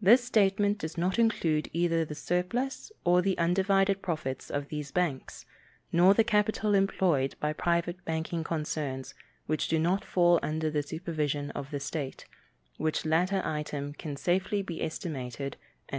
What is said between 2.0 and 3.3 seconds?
the surplus or